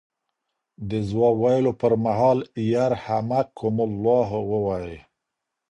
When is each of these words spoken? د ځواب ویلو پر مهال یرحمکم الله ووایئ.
د 0.89 0.91
ځواب 1.09 1.35
ویلو 1.43 1.71
پر 1.81 1.93
مهال 2.05 2.39
یرحمکم 2.71 3.75
الله 3.87 4.29
ووایئ. 4.51 4.97